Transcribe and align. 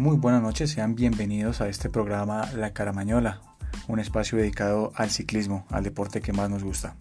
muy 0.00 0.16
buenas 0.16 0.40
noches, 0.40 0.70
sean 0.70 0.94
bienvenidos 0.94 1.60
a 1.60 1.68
este 1.68 1.90
programa 1.90 2.50
La 2.56 2.72
Caramañola, 2.72 3.42
un 3.86 4.00
espacio 4.00 4.38
dedicado 4.38 4.92
al 4.94 5.10
ciclismo, 5.10 5.66
al 5.68 5.84
deporte 5.84 6.22
que 6.22 6.32
más 6.32 6.48
nos 6.48 6.64
gusta. 6.64 6.96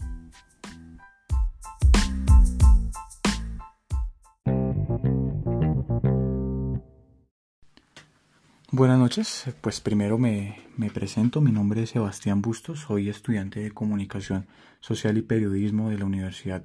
Buenas 8.70 9.00
noches, 9.00 9.46
pues 9.62 9.80
primero 9.80 10.18
me, 10.18 10.58
presento, 10.94 11.40
mi 11.40 11.54
nombre 11.54 11.84
es 11.84 11.92
Sebastián 11.92 12.42
Bustos, 12.42 12.82
soy 12.82 13.08
estudiante 13.08 13.62
de 13.62 13.72
Comunicación 13.72 14.46
Social 14.82 15.18
y 15.18 15.22
Periodismo 15.22 15.90
de 15.90 16.00
la 16.00 16.04
Universidad 16.04 16.64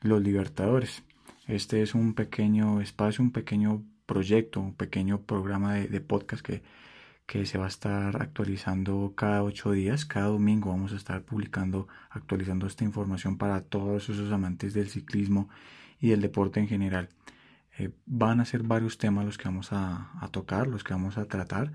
Los 0.00 0.22
Libertadores. 0.22 1.02
Este 1.46 1.82
es 1.82 1.94
un 1.94 2.14
pequeño 2.14 2.80
espacio, 2.80 3.22
un 3.22 3.32
pequeño 3.32 3.82
proyecto, 4.06 4.60
un 4.60 4.74
pequeño 4.74 5.22
programa 5.22 5.74
de, 5.74 6.00
podcast 6.00 6.44
que, 6.44 6.62
que, 7.26 7.46
se 7.46 7.58
va 7.58 7.66
a 7.66 7.68
estar 7.68 8.20
actualizando 8.20 9.14
cada 9.16 9.42
ocho 9.42 9.72
días. 9.72 10.04
Cada 10.04 10.26
domingo 10.26 10.70
vamos 10.70 10.92
a 10.92 10.96
estar 10.96 11.22
publicando, 11.22 11.88
actualizando 12.10 12.66
esta 12.66 12.84
información 12.84 13.38
para 13.38 13.62
todos 13.62 14.08
esos 14.08 14.32
amantes 14.32 14.74
del 14.74 14.88
ciclismo 14.88 15.48
y 16.00 16.08
del 16.08 16.20
deporte 16.20 16.60
en 16.60 16.68
general. 16.68 17.08
Eh, 17.78 17.90
van 18.06 18.40
a 18.40 18.44
ser 18.44 18.62
varios 18.62 18.98
temas 18.98 19.24
los 19.24 19.38
que 19.38 19.48
vamos 19.48 19.70
a, 19.72 20.10
tocar, 20.30 20.68
los 20.68 20.84
que 20.84 20.94
vamos 20.94 21.18
a 21.18 21.26
tratar. 21.26 21.72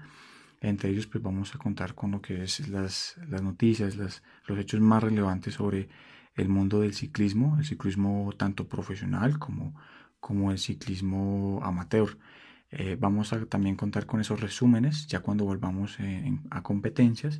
Entre 0.62 0.90
ellos, 0.90 1.08
pues 1.08 1.23
vamos 1.23 1.56
a 1.56 1.58
contar 1.58 1.96
con 1.96 2.12
lo 2.12 2.22
que 2.22 2.44
es 2.44 2.68
las, 2.70 3.16
las 3.28 3.42
noticias, 3.42 3.96
las, 3.96 4.23
los 4.46 4.58
hechos 4.59 4.82
más 4.82 5.04
relevantes 5.04 5.56
sobre 5.56 5.90
el 6.36 6.50
mundo 6.50 6.82
del 6.82 6.94
ciclismo, 6.94 7.58
el 7.58 7.66
ciclismo 7.66 8.32
tanto 8.38 8.68
profesional 8.68 9.40
como, 9.40 9.76
como 10.20 10.52
el 10.52 10.58
ciclismo 10.58 11.62
amateur. 11.64 12.17
Eh, 12.72 12.98
vamos 13.00 13.34
a 13.34 13.45
también 13.45 13.75
contar 13.75 14.06
con 14.06 14.22
esos 14.22 14.39
resúmenes, 14.42 15.08
ya 15.08 15.22
cuando 15.22 15.45
volvamos 15.45 15.98
a 16.52 16.62
competencias, 16.64 17.39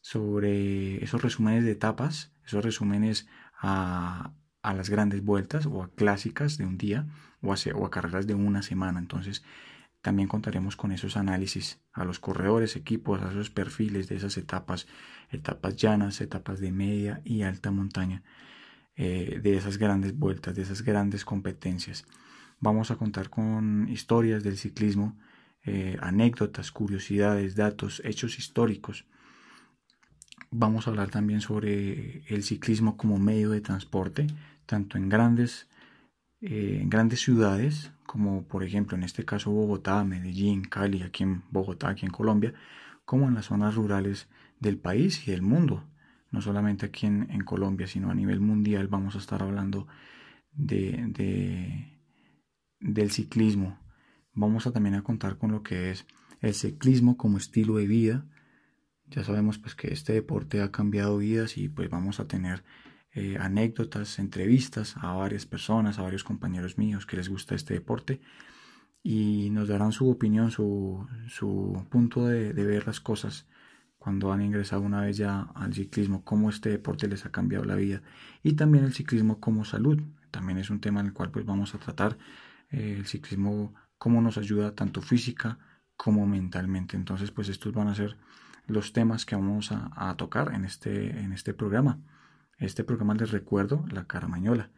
sobre 0.00 1.02
esos 1.02 1.20
resúmenes 1.22 1.64
de 1.64 1.72
etapas, 1.72 2.32
esos 2.44 2.64
resúmenes 2.64 3.26
a, 3.58 4.32
a, 4.62 4.74
las 4.74 4.88
grandes 4.88 5.24
vueltas 5.24 5.66
o 5.66 5.82
a 5.82 5.90
clásicas 5.90 6.58
de 6.58 6.64
un 6.64 6.78
día 6.78 7.06
o 7.42 7.52
a, 7.52 7.56
o 7.74 7.86
a 7.86 7.90
carreras 7.90 8.26
de 8.26 8.34
una 8.34 8.62
semana. 8.62 9.00
Entonces, 9.00 9.42
también 10.06 10.28
contaremos 10.28 10.76
con 10.76 10.92
esos 10.92 11.16
análisis 11.16 11.80
a 11.92 12.04
los 12.04 12.20
corredores, 12.20 12.76
equipos, 12.76 13.20
a 13.22 13.30
esos 13.30 13.50
perfiles 13.50 14.08
de 14.08 14.14
esas 14.14 14.36
etapas, 14.36 14.86
etapas 15.30 15.74
llanas, 15.74 16.20
etapas 16.20 16.60
de 16.60 16.70
media 16.70 17.20
y 17.24 17.42
alta 17.42 17.72
montaña, 17.72 18.22
eh, 18.96 19.40
de 19.42 19.56
esas 19.56 19.78
grandes 19.78 20.16
vueltas, 20.18 20.54
de 20.54 20.62
esas 20.62 20.82
grandes 20.82 21.24
competencias. 21.24 22.04
Vamos 22.60 22.90
a 22.90 22.96
contar 22.96 23.30
con 23.30 23.88
historias 23.88 24.42
del 24.42 24.56
ciclismo, 24.56 25.16
eh, 25.64 25.96
anécdotas, 26.00 26.70
curiosidades, 26.70 27.56
datos, 27.56 28.00
hechos 28.04 28.38
históricos. 28.38 29.04
Vamos 30.50 30.86
a 30.86 30.90
hablar 30.90 31.10
también 31.10 31.40
sobre 31.40 32.22
el 32.28 32.42
ciclismo 32.42 32.96
como 32.96 33.18
medio 33.18 33.50
de 33.50 33.60
transporte, 33.60 34.26
tanto 34.64 34.96
en 34.96 35.08
grandes, 35.08 35.68
eh, 36.40 36.78
en 36.80 36.88
grandes 36.88 37.20
ciudades 37.20 37.92
como 38.06 38.44
por 38.44 38.62
ejemplo 38.62 38.96
en 38.96 39.02
este 39.02 39.24
caso 39.24 39.50
Bogotá, 39.50 40.02
Medellín, 40.04 40.62
Cali, 40.62 41.02
aquí 41.02 41.24
en 41.24 41.42
Bogotá, 41.50 41.88
aquí 41.88 42.06
en 42.06 42.12
Colombia, 42.12 42.54
como 43.04 43.28
en 43.28 43.34
las 43.34 43.46
zonas 43.46 43.74
rurales 43.74 44.28
del 44.60 44.78
país 44.78 45.26
y 45.28 45.32
del 45.32 45.42
mundo. 45.42 45.84
No 46.36 46.42
solamente 46.42 46.84
aquí 46.84 47.06
en, 47.06 47.44
Colombia, 47.46 47.86
sino 47.86 48.10
a 48.10 48.14
nivel 48.14 48.40
mundial 48.40 48.88
vamos 48.88 49.14
a 49.14 49.18
estar 49.20 49.42
hablando 49.42 49.86
de, 50.52 51.88
del 52.78 53.10
ciclismo. 53.10 53.80
Vamos 54.34 54.66
a 54.66 54.70
también 54.70 54.96
a 54.96 55.02
contar 55.02 55.38
con 55.38 55.50
lo 55.50 55.62
que 55.62 55.90
es 55.90 56.04
el 56.42 56.52
ciclismo 56.52 57.16
como 57.16 57.38
estilo 57.38 57.76
de 57.76 57.86
vida. 57.86 58.26
Ya 59.06 59.24
sabemos 59.24 59.56
pues 59.56 59.74
que 59.74 59.94
este 59.94 60.12
deporte 60.12 60.60
ha 60.60 60.70
cambiado 60.70 61.16
vidas 61.16 61.56
y 61.56 61.70
pues 61.70 61.88
vamos 61.88 62.20
a 62.20 62.28
tener 62.28 62.64
eh, 63.12 63.38
anécdotas, 63.40 64.18
entrevistas 64.18 64.94
a 64.98 65.14
varias 65.14 65.46
personas, 65.46 65.98
a 65.98 66.02
varios 66.02 66.22
compañeros 66.22 66.76
míos 66.76 67.06
que 67.06 67.16
les 67.16 67.30
gusta 67.30 67.54
este 67.54 67.72
deporte 67.72 68.20
y 69.02 69.48
nos 69.52 69.68
darán 69.68 69.92
su 69.92 70.10
opinión, 70.10 70.50
su, 70.50 71.08
su 71.28 71.86
punto 71.88 72.26
de, 72.26 72.52
ver 72.52 72.86
las 72.86 73.00
cosas 73.00 73.46
cuando 74.06 74.32
han 74.32 74.40
ingresado 74.40 74.82
una 74.82 75.00
vez 75.00 75.16
ya 75.16 75.48
al 75.56 75.74
ciclismo, 75.74 76.22
cómo 76.22 76.48
este 76.48 76.68
deporte 76.68 77.08
les 77.08 77.26
ha 77.26 77.32
cambiado 77.32 77.64
la 77.64 77.74
vida 77.74 78.02
y 78.44 78.52
también 78.52 78.84
el 78.84 78.94
ciclismo 78.94 79.40
como 79.40 79.64
salud, 79.64 80.00
también 80.30 80.58
es 80.58 80.70
un 80.70 80.78
tema 80.78 81.00
en 81.00 81.06
el 81.06 81.12
cual 81.12 81.32
pues 81.32 81.44
vamos 81.44 81.74
a 81.74 81.78
tratar 81.78 82.16
eh, 82.70 82.94
el 82.96 83.06
ciclismo, 83.06 83.74
cómo 83.98 84.22
nos 84.22 84.38
ayuda 84.38 84.76
tanto 84.76 85.02
física 85.02 85.58
como 85.96 86.24
mentalmente. 86.24 86.96
Entonces 86.96 87.32
pues 87.32 87.48
estos 87.48 87.72
van 87.72 87.88
a 87.88 87.96
ser 87.96 88.16
los 88.68 88.92
temas 88.92 89.26
que 89.26 89.34
vamos 89.34 89.72
a, 89.72 89.90
a 89.96 90.16
tocar 90.16 90.54
en 90.54 90.64
este, 90.64 91.18
en 91.18 91.32
este 91.32 91.52
programa. 91.52 91.98
Este 92.58 92.84
programa 92.84 93.14
les 93.14 93.32
recuerdo, 93.32 93.84
La 93.90 94.04
Caramañola. 94.04 94.70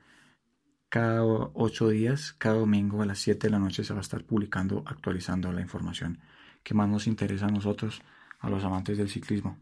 Cada 0.88 1.22
ocho 1.22 1.90
días, 1.90 2.32
cada 2.38 2.54
domingo 2.54 3.02
a 3.02 3.04
las 3.04 3.18
7 3.18 3.48
de 3.48 3.50
la 3.50 3.58
noche 3.58 3.84
se 3.84 3.92
va 3.92 4.00
a 4.00 4.08
estar 4.08 4.24
publicando, 4.24 4.84
actualizando 4.86 5.52
la 5.52 5.60
información 5.60 6.18
que 6.62 6.72
más 6.72 6.88
nos 6.88 7.06
interesa 7.06 7.44
a 7.44 7.50
nosotros, 7.50 8.00
a 8.38 8.50
los 8.50 8.64
amantes 8.64 8.98
del 8.98 9.08
ciclismo. 9.08 9.58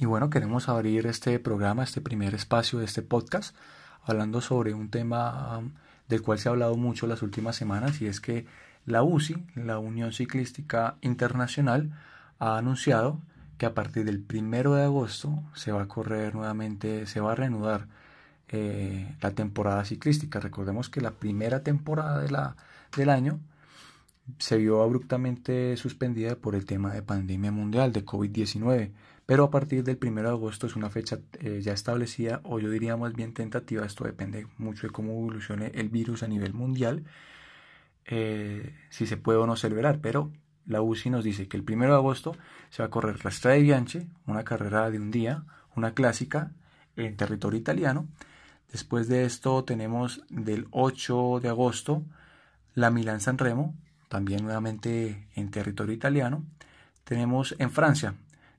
Y 0.00 0.04
bueno, 0.04 0.30
queremos 0.30 0.68
abrir 0.68 1.06
este 1.06 1.38
programa, 1.40 1.82
este 1.82 2.00
primer 2.00 2.34
espacio 2.34 2.78
de 2.78 2.84
este 2.84 3.02
podcast, 3.02 3.56
hablando 4.04 4.40
sobre 4.40 4.72
un 4.72 4.90
tema 4.90 5.58
um, 5.58 5.72
del 6.08 6.22
cual 6.22 6.38
se 6.38 6.48
ha 6.48 6.52
hablado 6.52 6.76
mucho 6.76 7.06
las 7.06 7.22
últimas 7.22 7.56
semanas 7.56 8.00
y 8.00 8.06
es 8.06 8.20
que 8.20 8.46
la 8.86 9.02
UCI, 9.02 9.44
la 9.56 9.78
Unión 9.78 10.12
Ciclística 10.12 10.96
Internacional, 11.00 11.92
ha 12.38 12.56
anunciado 12.56 13.20
que 13.58 13.66
a 13.66 13.74
partir 13.74 14.04
del 14.04 14.20
primero 14.20 14.74
de 14.74 14.84
agosto 14.84 15.42
se 15.54 15.72
va 15.72 15.82
a 15.82 15.88
correr 15.88 16.34
nuevamente, 16.34 17.06
se 17.06 17.20
va 17.20 17.32
a 17.32 17.34
reanudar 17.34 17.88
eh, 18.48 19.16
la 19.20 19.32
temporada 19.32 19.84
ciclística. 19.84 20.40
Recordemos 20.40 20.88
que 20.88 21.00
la 21.00 21.12
primera 21.12 21.62
temporada 21.62 22.20
de 22.20 22.30
la, 22.30 22.56
del 22.96 23.10
año 23.10 23.40
se 24.38 24.58
vio 24.58 24.82
abruptamente 24.82 25.76
suspendida 25.76 26.36
por 26.36 26.54
el 26.54 26.66
tema 26.66 26.92
de 26.92 27.02
pandemia 27.02 27.50
mundial 27.50 27.92
de 27.92 28.04
COVID-19, 28.04 28.92
pero 29.26 29.44
a 29.44 29.50
partir 29.50 29.84
del 29.84 29.96
primero 29.96 30.28
de 30.28 30.34
agosto 30.34 30.66
es 30.66 30.76
una 30.76 30.90
fecha 30.90 31.18
eh, 31.40 31.60
ya 31.62 31.72
establecida, 31.72 32.40
o 32.44 32.58
yo 32.58 32.70
diría 32.70 32.96
más 32.96 33.14
bien 33.14 33.32
tentativa, 33.32 33.86
esto 33.86 34.04
depende 34.04 34.46
mucho 34.58 34.86
de 34.86 34.92
cómo 34.92 35.12
evolucione 35.12 35.72
el 35.74 35.88
virus 35.88 36.22
a 36.22 36.28
nivel 36.28 36.52
mundial, 36.52 37.04
eh, 38.04 38.74
si 38.90 39.06
se 39.06 39.16
puede 39.16 39.38
o 39.38 39.46
no 39.46 39.56
celebrar, 39.56 40.00
pero 40.00 40.32
la 40.66 40.82
UCI 40.82 41.10
nos 41.10 41.24
dice 41.24 41.48
que 41.48 41.56
el 41.56 41.64
1 41.66 41.86
de 41.86 41.92
agosto 41.92 42.36
se 42.70 42.82
va 42.82 42.86
a 42.86 42.90
correr 42.90 43.22
la 43.24 43.30
Strada 43.30 43.56
Bianche, 43.56 44.06
una 44.26 44.44
carrera 44.44 44.90
de 44.90 44.98
un 44.98 45.10
día, 45.10 45.44
una 45.74 45.94
clásica 45.94 46.52
en 46.96 47.16
territorio 47.16 47.58
italiano. 47.58 48.06
Después 48.72 49.08
de 49.08 49.24
esto 49.24 49.64
tenemos 49.64 50.22
del 50.28 50.66
8 50.70 51.40
de 51.40 51.48
agosto 51.48 52.02
la 52.74 52.90
Milán 52.90 53.20
San 53.20 53.38
Remo, 53.38 53.74
también 54.08 54.42
nuevamente 54.44 55.26
en 55.34 55.50
territorio 55.50 55.94
italiano. 55.94 56.44
Tenemos 57.04 57.54
en 57.58 57.70
Francia 57.70 58.14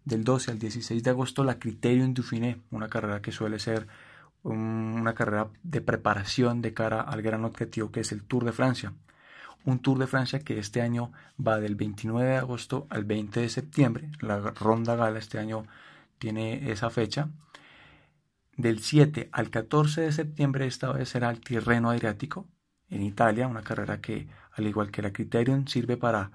del 0.06 0.24
12 0.24 0.52
al 0.52 0.60
16 0.60 1.04
de 1.04 1.10
agosto 1.10 1.44
la 1.44 1.60
Criterium 1.60 2.14
Dauphiné, 2.14 2.62
una 2.72 2.90
carrera 2.90 3.22
que 3.22 3.32
suele 3.32 3.60
ser 3.60 3.88
una 4.44 5.14
carrera 5.14 5.50
de 5.64 5.82
preparación 5.82 6.62
de 6.62 6.74
cara 6.74 7.02
al 7.02 7.22
gran 7.22 7.46
objetivo 7.46 7.92
que 7.92 8.00
es 8.00 8.12
el 8.12 8.24
Tour 8.24 8.46
de 8.46 8.54
Francia 8.54 8.94
un 9.66 9.80
Tour 9.80 10.00
de 10.00 10.08
Francia 10.08 10.40
que 10.40 10.60
este 10.60 10.82
año 10.82 11.12
va 11.46 11.60
del 11.60 11.76
29 11.76 12.30
de 12.30 12.38
agosto 12.38 12.88
al 12.90 13.06
20 13.06 13.42
de 13.42 13.50
septiembre. 13.50 14.10
La 14.20 14.40
Ronda 14.40 14.96
Gala 14.96 15.20
este 15.20 15.40
año 15.40 15.66
tiene 16.18 16.72
esa 16.72 16.90
fecha. 16.90 17.30
Del 18.60 18.80
7 18.80 19.30
al 19.32 19.50
14 19.52 20.02
de 20.02 20.12
septiembre 20.12 20.68
esta 20.68 20.92
vez 20.92 21.08
será 21.08 21.30
el 21.30 21.40
Tirreno 21.40 21.92
Adriático 21.92 22.46
en 22.90 23.04
Italia, 23.04 23.48
una 23.48 23.62
carrera 23.62 24.02
que 24.02 24.28
al 24.52 24.68
igual 24.68 24.92
que 24.92 25.02
la 25.02 25.14
Criterion 25.14 25.66
sirve 25.66 25.96
para 25.96 26.32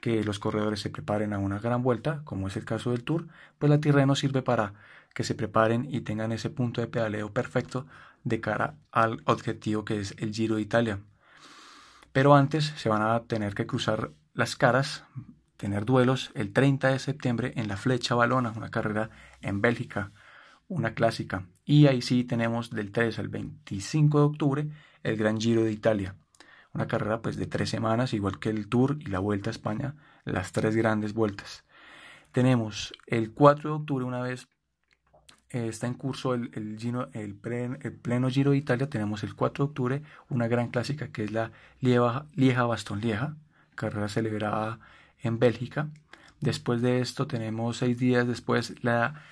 que 0.00 0.24
los 0.24 0.38
corredores 0.38 0.80
se 0.80 0.88
preparen 0.88 1.34
a 1.34 1.38
una 1.38 1.58
gran 1.58 1.82
vuelta, 1.82 2.22
como 2.24 2.48
es 2.48 2.56
el 2.56 2.64
caso 2.64 2.92
del 2.92 3.04
Tour, 3.04 3.28
pues 3.58 3.68
la 3.68 3.82
Tirreno 3.82 4.14
sirve 4.14 4.40
para 4.40 4.72
que 5.12 5.24
se 5.24 5.34
preparen 5.34 5.86
y 5.90 6.00
tengan 6.00 6.32
ese 6.32 6.48
punto 6.48 6.80
de 6.80 6.86
pedaleo 6.86 7.34
perfecto 7.34 7.86
de 8.24 8.40
cara 8.40 8.76
al 8.90 9.20
objetivo 9.26 9.84
que 9.84 10.00
es 10.00 10.14
el 10.16 10.32
Giro 10.32 10.54
de 10.54 10.62
Italia. 10.62 11.00
Pero 12.12 12.34
antes 12.34 12.72
se 12.78 12.88
van 12.88 13.02
a 13.02 13.24
tener 13.24 13.54
que 13.54 13.66
cruzar 13.66 14.12
las 14.32 14.56
caras, 14.56 15.04
tener 15.58 15.84
duelos 15.84 16.30
el 16.34 16.54
30 16.54 16.88
de 16.88 16.98
septiembre 16.98 17.52
en 17.56 17.68
la 17.68 17.76
Flecha 17.76 18.14
Balona, 18.14 18.54
una 18.56 18.70
carrera 18.70 19.10
en 19.42 19.60
Bélgica, 19.60 20.12
una 20.68 20.94
clásica. 20.94 21.46
Y 21.64 21.86
ahí 21.86 22.02
sí 22.02 22.24
tenemos 22.24 22.70
del 22.70 22.92
3 22.92 23.18
al 23.18 23.28
25 23.28 24.18
de 24.18 24.24
octubre 24.24 24.68
el 25.02 25.16
Gran 25.16 25.40
Giro 25.40 25.64
de 25.64 25.72
Italia. 25.72 26.14
Una 26.72 26.86
carrera 26.86 27.22
pues 27.22 27.36
de 27.36 27.46
tres 27.46 27.70
semanas, 27.70 28.12
igual 28.12 28.38
que 28.38 28.50
el 28.50 28.68
Tour 28.68 28.98
y 29.00 29.06
la 29.06 29.18
Vuelta 29.18 29.50
a 29.50 29.52
España, 29.52 29.96
las 30.24 30.52
tres 30.52 30.76
grandes 30.76 31.14
vueltas. 31.14 31.64
Tenemos 32.32 32.92
el 33.06 33.32
4 33.32 33.70
de 33.70 33.76
octubre 33.76 34.04
una 34.04 34.20
vez 34.20 34.48
eh, 35.50 35.68
está 35.68 35.86
en 35.86 35.94
curso 35.94 36.34
el, 36.34 36.50
el, 36.54 37.34
pleno 37.34 38.28
Giro 38.28 38.50
de 38.50 38.58
Italia. 38.58 38.90
Tenemos 38.90 39.22
el 39.24 39.34
4 39.34 39.64
de 39.64 39.68
octubre 39.68 40.02
una 40.28 40.46
gran 40.46 40.68
clásica 40.68 41.08
que 41.08 41.24
es 41.24 41.32
la 41.32 41.52
Lieja-Baston-Lieja, 41.80 43.36
carrera 43.74 44.08
celebrada 44.08 44.78
en 45.20 45.38
Bélgica. 45.38 45.88
Después 46.40 46.82
de 46.82 47.00
esto 47.00 47.26
tenemos 47.26 47.78
seis 47.78 47.98
días 47.98 48.26
después 48.26 48.74
la 48.84 49.22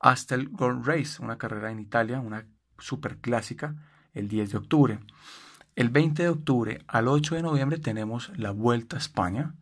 Astel 0.00 0.48
Gold 0.48 0.86
Race, 0.86 1.22
una 1.22 1.38
carrera 1.38 1.70
en 1.70 1.78
Italia, 1.78 2.20
una 2.20 2.46
super 2.78 3.18
clásica, 3.18 3.76
el 4.14 4.28
10 4.28 4.52
de 4.52 4.58
octubre. 4.58 5.00
El 5.76 5.90
20 5.90 6.22
de 6.22 6.28
octubre 6.30 6.84
al 6.88 7.06
8 7.06 7.36
de 7.36 7.42
noviembre 7.42 7.78
tenemos 7.78 8.32
la 8.36 8.50
Vuelta 8.50 8.96
a 8.96 8.98
España, 8.98 9.54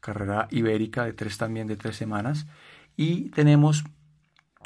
carrera 0.00 0.46
ibérica 0.50 1.04
de 1.04 1.12
tres 1.14 1.38
también 1.38 1.66
de 1.66 1.76
tres 1.76 1.96
semanas. 1.96 2.46
Y 2.96 3.30
tenemos 3.30 3.84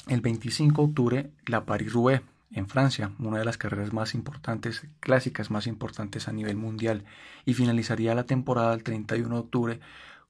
el 0.09 0.21
25 0.21 0.83
de 0.83 0.89
octubre 0.89 1.31
la 1.47 1.65
Paris-Roubaix 1.65 2.23
en 2.51 2.69
Francia, 2.69 3.13
una 3.19 3.39
de 3.39 3.45
las 3.45 3.57
carreras 3.57 3.93
más 3.93 4.15
importantes, 4.15 4.87
clásicas 5.01 5.51
más 5.51 5.67
importantes 5.67 6.29
a 6.29 6.33
nivel 6.33 6.57
mundial. 6.57 7.05
Y 7.47 7.55
finalizaría 7.55 8.15
la 8.15 8.27
temporada 8.27 8.75
el 8.75 8.83
31 8.83 9.35
de 9.35 9.41
octubre 9.41 9.81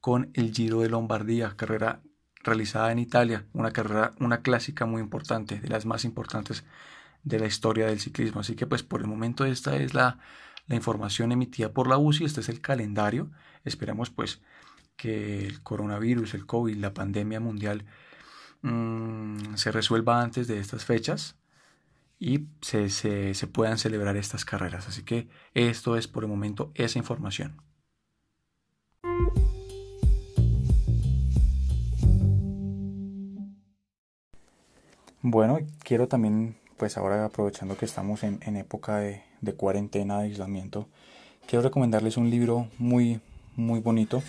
con 0.00 0.30
el 0.34 0.52
Giro 0.52 0.80
de 0.80 0.88
Lombardía, 0.88 1.54
carrera 1.56 2.02
realizada 2.42 2.92
en 2.92 2.98
Italia, 2.98 3.46
una 3.52 3.72
carrera, 3.72 4.12
una 4.18 4.42
clásica 4.42 4.86
muy 4.86 5.00
importante, 5.00 5.60
de 5.60 5.68
las 5.68 5.86
más 5.86 6.04
importantes 6.04 6.64
de 7.24 7.38
la 7.38 7.46
historia 7.46 7.86
del 7.86 8.00
ciclismo. 8.00 8.40
Así 8.40 8.56
que 8.56 8.66
pues 8.66 8.82
por 8.82 9.00
el 9.00 9.06
momento 9.06 9.44
esta 9.44 9.76
es 9.76 9.94
la, 9.94 10.18
la 10.66 10.76
información 10.76 11.32
emitida 11.32 11.72
por 11.72 11.88
la 11.88 11.98
UCI, 11.98 12.24
este 12.24 12.40
es 12.40 12.48
el 12.48 12.60
calendario. 12.60 13.30
Esperamos 13.64 14.10
pues 14.10 14.40
que 14.96 15.46
el 15.46 15.62
coronavirus, 15.62 16.34
el 16.34 16.46
COVID, 16.46 16.76
la 16.76 16.94
pandemia 16.94 17.40
mundial 17.40 17.84
mmm, 18.62 19.54
se 19.54 19.72
resuelva 19.72 20.22
antes 20.22 20.46
de 20.48 20.58
estas 20.58 20.84
fechas 20.84 21.36
y 22.18 22.46
se, 22.60 22.88
se 22.88 23.46
puedan 23.48 23.78
celebrar 23.78 24.16
estas 24.16 24.44
carreras. 24.44 24.88
Así 24.88 25.02
que 25.02 25.28
esto 25.54 25.96
es 25.96 26.06
por 26.06 26.24
el 26.24 26.30
momento 26.30 26.70
esa 26.74 26.98
información. 26.98 27.60
Bueno, 35.24 35.60
quiero 35.84 36.08
también, 36.08 36.56
pues 36.76 36.96
ahora 36.96 37.24
aprovechando 37.24 37.76
que 37.76 37.84
estamos 37.84 38.24
en, 38.24 38.56
época 38.56 38.98
de, 38.98 39.22
cuarentena, 39.56 40.19
de 40.19 40.24
aislamiento, 40.24 40.88
quiero 41.46 41.62
recomendarles 41.62 42.16
un 42.16 42.28
libro 42.28 42.66
muy, 42.76 43.20
muy 43.54 43.78
bonito. 43.78 44.20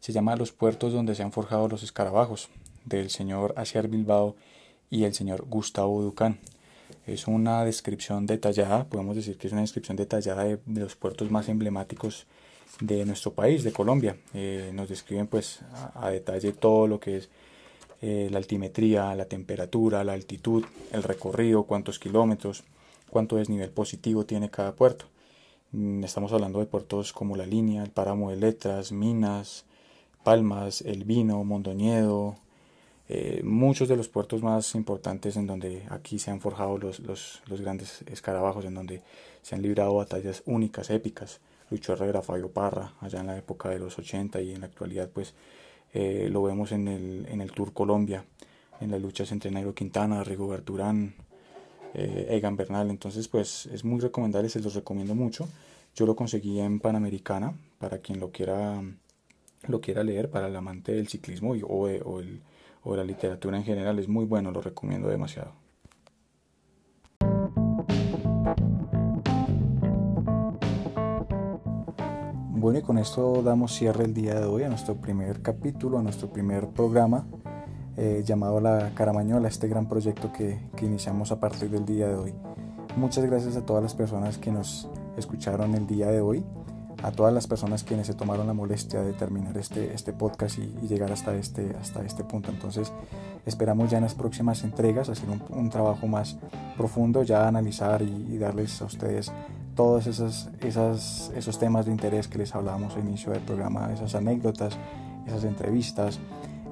Se 0.00 0.14
llama 0.14 0.34
Los 0.34 0.52
puertos 0.52 0.94
donde 0.94 1.14
se 1.14 1.22
han 1.22 1.32
forjado 1.32 1.68
los 1.68 1.82
escarabajos, 1.82 2.48
del 2.86 3.10
señor 3.10 3.52
Asier 3.58 3.88
Bilbao 3.88 4.36
y 4.88 5.04
el 5.04 5.12
señor 5.12 5.44
Gustavo 5.50 6.00
Ducán. 6.00 6.38
Es 7.06 7.26
una 7.26 7.62
descripción 7.66 8.24
detallada, 8.24 8.84
podemos 8.84 9.16
decir 9.16 9.36
que 9.36 9.48
es 9.48 9.52
una 9.52 9.60
descripción 9.60 9.98
detallada 9.98 10.44
de, 10.44 10.58
los 10.64 10.96
puertos 10.96 11.30
más 11.30 11.50
emblemáticos 11.50 12.26
de 12.80 13.04
nuestro 13.04 13.34
país, 13.34 13.64
de 13.64 13.72
Colombia. 13.72 14.16
Eh, 14.32 14.70
nos 14.72 14.88
describen 14.88 15.26
pues 15.26 15.60
a 15.94 16.08
detalle 16.08 16.52
todo 16.52 16.86
lo 16.86 17.00
que 17.00 17.18
es 17.18 17.28
eh, 18.02 18.28
la 18.30 18.38
altimetría, 18.38 19.14
la 19.14 19.26
temperatura, 19.26 20.04
la 20.04 20.12
altitud, 20.12 20.64
el 20.92 21.02
recorrido, 21.02 21.64
cuántos 21.64 21.98
kilómetros, 21.98 22.64
cuánto 23.10 23.36
desnivel 23.36 23.70
positivo 23.70 24.26
tiene 24.26 24.50
cada 24.50 24.74
puerto. 24.74 25.06
Mm, 25.72 26.04
estamos 26.04 26.32
hablando 26.32 26.58
de 26.60 26.66
puertos 26.66 27.12
como 27.12 27.36
La 27.36 27.46
Línea, 27.46 27.82
el 27.82 27.90
Páramo 27.90 28.30
de 28.30 28.36
Letras, 28.36 28.92
Minas, 28.92 29.64
Palmas, 30.22 30.82
El 30.82 31.04
Vino, 31.04 31.42
Mondoñedo, 31.44 32.36
eh, 33.08 33.40
muchos 33.44 33.88
de 33.88 33.96
los 33.96 34.08
puertos 34.08 34.42
más 34.42 34.74
importantes 34.74 35.36
en 35.36 35.46
donde 35.46 35.84
aquí 35.90 36.18
se 36.18 36.30
han 36.30 36.40
forjado 36.40 36.76
los, 36.78 36.98
los, 37.00 37.60
grandes 37.60 38.02
escarabajos, 38.06 38.64
en 38.64 38.74
donde 38.74 39.02
se 39.42 39.54
han 39.54 39.62
librado 39.62 39.94
batallas 39.94 40.42
únicas, 40.46 40.90
épicas. 40.90 41.40
Lucho 41.70 41.92
Herrera, 41.92 42.22
Fabio 42.22 42.50
Parra, 42.50 42.94
allá 43.00 43.20
en 43.20 43.26
la 43.26 43.36
época 43.38 43.68
de 43.70 43.78
los 43.78 43.98
80 43.98 44.40
y 44.40 44.52
en 44.52 44.60
la 44.60 44.66
actualidad 44.66 45.08
pues 45.12 45.34
eh, 45.92 46.28
lo 46.30 46.42
vemos 46.42 46.72
en 46.72 46.88
el, 46.88 47.26
en 47.28 47.40
el 47.40 47.52
Tour 47.52 47.72
Colombia, 47.72 48.24
en 48.80 48.90
las 48.90 49.00
luchas 49.00 49.32
entre 49.32 49.50
Nairo 49.50 49.74
Quintana, 49.74 50.22
Rigo 50.24 50.48
Berturán, 50.48 51.14
eh, 51.94 52.26
Egan 52.30 52.56
Bernal. 52.56 52.90
Entonces, 52.90 53.28
pues 53.28 53.66
es 53.66 53.84
muy 53.84 54.00
recomendable, 54.00 54.48
se 54.48 54.60
los 54.60 54.74
recomiendo 54.74 55.14
mucho. 55.14 55.48
Yo 55.94 56.04
lo 56.06 56.14
conseguí 56.14 56.60
en 56.60 56.80
Panamericana, 56.80 57.54
para 57.78 57.98
quien 57.98 58.20
lo 58.20 58.30
quiera, 58.30 58.82
lo 59.66 59.80
quiera 59.80 60.04
leer, 60.04 60.30
para 60.30 60.48
el 60.48 60.56
amante 60.56 60.92
del 60.92 61.08
ciclismo 61.08 61.56
y, 61.56 61.62
o, 61.62 61.68
o, 61.68 62.20
el, 62.20 62.42
o 62.82 62.96
la 62.96 63.04
literatura 63.04 63.56
en 63.56 63.64
general. 63.64 63.98
Es 63.98 64.08
muy 64.08 64.26
bueno, 64.26 64.50
lo 64.50 64.60
recomiendo 64.60 65.08
demasiado. 65.08 65.52
Bueno, 72.58 72.78
y 72.78 72.82
con 72.82 72.96
esto 72.96 73.42
damos 73.42 73.74
cierre 73.74 74.06
el 74.06 74.14
día 74.14 74.40
de 74.40 74.46
hoy 74.46 74.62
a 74.62 74.70
nuestro 74.70 74.94
primer 74.94 75.42
capítulo, 75.42 75.98
a 75.98 76.02
nuestro 76.02 76.30
primer 76.30 76.68
programa 76.68 77.26
eh, 77.98 78.22
llamado 78.24 78.62
La 78.62 78.92
Caramañola, 78.94 79.46
este 79.46 79.68
gran 79.68 79.90
proyecto 79.90 80.32
que, 80.32 80.58
que, 80.74 80.86
iniciamos 80.86 81.32
a 81.32 81.38
partir 81.38 81.68
del 81.68 81.84
día 81.84 82.08
de 82.08 82.14
hoy. 82.14 82.34
Muchas 82.96 83.26
gracias 83.26 83.56
a 83.56 83.66
todas 83.66 83.82
las 83.82 83.94
personas 83.94 84.38
que 84.38 84.50
nos 84.50 84.88
escucharon 85.18 85.74
el 85.74 85.86
día 85.86 86.06
de 86.06 86.22
hoy, 86.22 86.46
a 87.02 87.12
todas 87.12 87.34
las 87.34 87.46
personas 87.46 87.84
quienes 87.84 88.06
se 88.06 88.14
tomaron 88.14 88.46
la 88.46 88.54
molestia 88.54 89.02
de 89.02 89.12
terminar 89.12 89.58
este, 89.58 89.92
este 89.92 90.14
podcast 90.14 90.58
y, 90.58 90.88
llegar 90.88 91.12
hasta 91.12 91.36
este, 91.36 91.76
hasta 91.78 92.06
este 92.06 92.24
punto. 92.24 92.50
Entonces, 92.50 92.90
esperamos 93.44 93.90
ya 93.90 93.98
en 93.98 94.04
las 94.04 94.14
próximas 94.14 94.64
entregas 94.64 95.10
hacer 95.10 95.28
un, 95.50 95.68
trabajo 95.68 96.06
más 96.06 96.38
profundo, 96.78 97.22
ya 97.22 97.46
analizar 97.46 98.00
y 98.00 98.38
darles 98.38 98.80
a 98.80 98.86
ustedes 98.86 99.30
todos 99.76 100.06
esos, 100.06 100.48
esas, 100.60 101.30
esos 101.36 101.58
temas 101.58 101.86
de 101.86 101.92
interés 101.92 102.26
que 102.26 102.38
les 102.38 102.54
hablábamos 102.54 102.96
al 102.96 103.06
inicio 103.06 103.30
del 103.30 103.42
programa, 103.42 103.92
esas 103.92 104.14
anécdotas, 104.14 104.76
esas 105.26 105.44
entrevistas, 105.44 106.18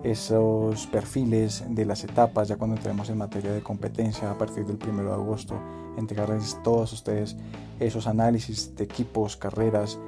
esos 0.02 0.86
perfiles 0.86 1.64
de 1.68 1.84
las 1.84 2.02
etapas, 2.02 2.48
ya 2.48 2.56
cuando 2.56 2.76
entremos 2.76 3.08
en 3.10 3.18
materia 3.18 3.52
de 3.52 3.62
competencia 3.62 4.30
a 4.30 4.38
partir 4.38 4.66
del 4.66 4.78
1 4.82 5.04
de 5.04 5.12
agosto, 5.12 5.54
entregarles 5.96 6.58
todos 6.64 6.92
ustedes 6.92 7.36
esos 7.78 8.06
análisis 8.06 8.74
de 8.74 8.84
equipos, 8.84 9.36
carreras, 9.36 9.98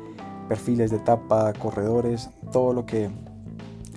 perfiles 0.49 0.91
de 0.91 0.97
etapa, 0.97 1.53
corredores, 1.53 2.31
todo 2.51 2.73
lo 2.73 2.87
que, 2.87 3.11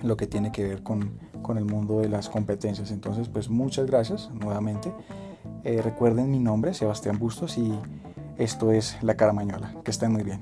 lo 0.02 0.16
que 0.16 0.26
tiene 0.26 0.52
que 0.52 0.64
ver 0.64 0.82
con, 0.82 1.12
con 1.42 1.56
el 1.56 1.64
mundo 1.64 2.00
de 2.00 2.08
las 2.08 2.28
competencias. 2.28 2.90
Entonces, 2.90 3.28
pues 3.28 3.48
muchas 3.48 3.86
gracias 3.86 4.30
nuevamente. 4.32 4.92
Eh, 5.64 5.80
recuerden 5.82 6.30
mi 6.30 6.38
nombre, 6.38 6.74
Sebastián 6.74 7.18
Bustos, 7.18 7.58
y 7.58 7.72
esto 8.40 8.72
es 8.72 8.96
La 9.02 9.14
Caramañola. 9.14 9.74
Que 9.84 9.90
estén 9.90 10.12
muy 10.12 10.22
bien. 10.22 10.40